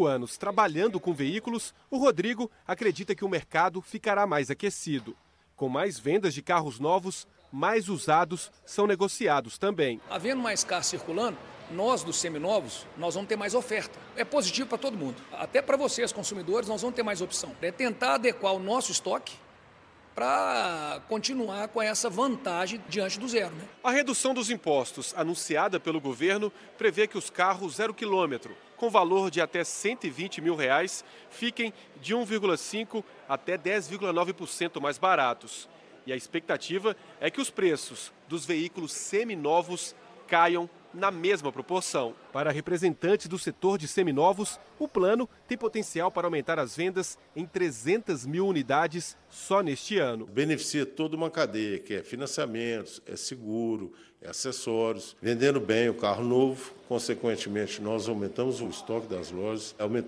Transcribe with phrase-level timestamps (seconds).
[0.00, 5.14] 25 anos trabalhando com veículos, o Rodrigo acredita que o mercado ficará mais aquecido.
[5.54, 10.00] Com mais vendas de carros novos, mais usados são negociados também.
[10.08, 11.36] Havendo mais carros circulando,
[11.70, 13.98] nós dos seminovos, nós vamos ter mais oferta.
[14.16, 15.16] É positivo para todo mundo.
[15.32, 17.54] Até para vocês, consumidores, nós vamos ter mais opção.
[17.60, 19.34] É tentar adequar o nosso estoque
[20.20, 23.54] para continuar com essa vantagem diante do zero.
[23.54, 23.64] Né?
[23.82, 29.30] A redução dos impostos anunciada pelo governo prevê que os carros zero quilômetro, com valor
[29.30, 31.72] de até 120 mil reais, fiquem
[32.02, 35.66] de 1,5% até 10,9% mais baratos.
[36.06, 39.96] E a expectativa é que os preços dos veículos seminovos
[40.28, 42.14] caiam na mesma proporção.
[42.32, 47.46] Para representantes do setor de seminovos, o plano tem potencial para aumentar as vendas em
[47.46, 50.26] 300 mil unidades só neste ano.
[50.26, 55.16] Beneficia toda uma cadeia, que é financiamentos, é seguro, é acessórios.
[55.20, 60.00] Vendendo bem o carro novo, consequentemente, nós aumentamos o estoque das lojas, aumentamos